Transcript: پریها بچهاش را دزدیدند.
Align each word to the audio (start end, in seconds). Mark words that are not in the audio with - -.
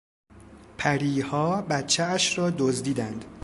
پریها 0.77 1.61
بچهاش 1.61 2.37
را 2.37 2.49
دزدیدند. 2.49 3.25